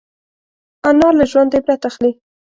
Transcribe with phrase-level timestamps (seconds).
[0.89, 2.11] انا له ژونده عبرت اخلي